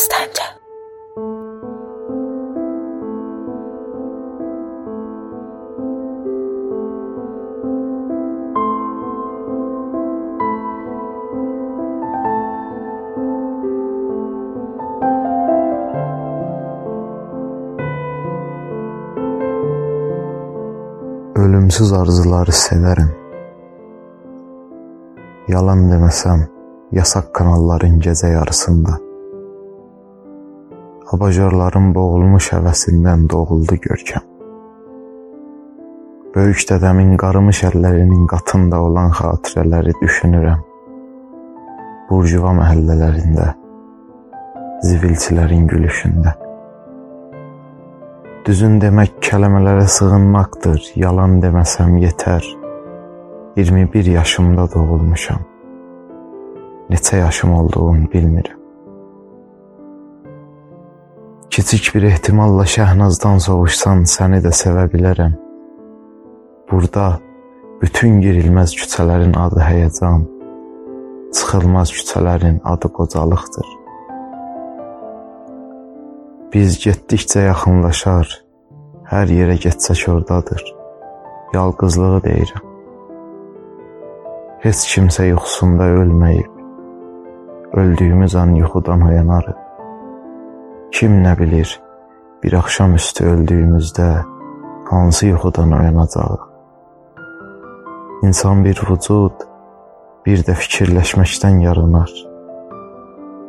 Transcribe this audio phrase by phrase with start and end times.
[0.00, 0.44] Səsləncə.
[21.36, 23.10] Ölümsüz arzuları severim.
[25.48, 26.48] Yalan demesem
[26.92, 29.09] yasak kanalların gece yarısında.
[31.10, 34.26] Abajorların boğulmuş həvəsindən doğuldu görkəm.
[36.36, 40.60] Böyük dədəmin qarımış əllərinin qatında olan xatirələri düşünürəm.
[42.10, 43.48] Burjuva məhəllələrində,
[44.86, 46.36] zivilçilərin gülüşündə.
[48.46, 52.46] Düzün demək kələmələrə sığınmaqdır, yalan deməsəm yetər.
[53.58, 55.42] 21 yaşımda doğulmuşam.
[56.90, 58.59] Neçə yaşım olduğunu bilmirəm.
[61.50, 65.32] Kiçik bir ehtimalla Şəhnazdan sovuşsan səni də sevə bilərəm.
[66.70, 67.06] Burada
[67.80, 70.28] bütün girilməz küçələrin adı həyəcan,
[71.34, 73.72] çıxılmaz küçələrin adı qocalıqdır.
[76.52, 78.30] Biz getdikcə yaxınlaşar,
[79.10, 80.62] hər yerə getsək ordadır.
[81.56, 82.68] Yalqızlığı deyirəm.
[84.62, 86.54] Heç kimsə yuxusunda ölməyib.
[87.82, 89.69] Öldüyümüz an yuxudan oyanarıq.
[90.92, 91.70] Kim nə bilir,
[92.42, 94.08] bir axşam üstü öldüyümüzdə
[94.90, 96.40] hansı yuxudan oyanacağıq?
[98.26, 99.44] İnsan bir vücud,
[100.26, 102.10] bir də fikirləşməkdən yaranar.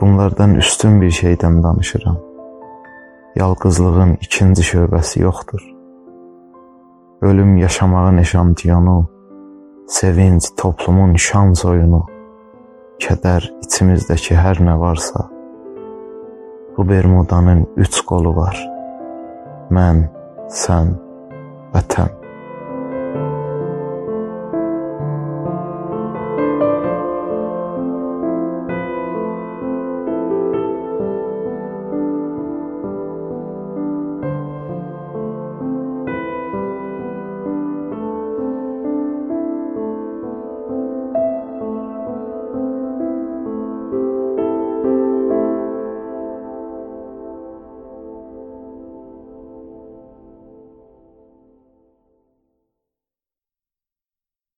[0.00, 2.20] Bunlardan üstün bir şeydən danışıram.
[3.36, 5.62] Yalqızlığın ikinci şöbəsi yoxdur.
[7.20, 9.08] Ölüm yaşamağın eşantiyonu,
[9.88, 12.06] sevinç toplumun şan soyunu,
[13.02, 15.33] kədər içimizdəki hər nə varsa,
[16.76, 18.58] bu Bermudanın üç qolu var.
[19.70, 20.04] Mən,
[20.50, 20.94] sən,
[21.74, 22.23] vətən.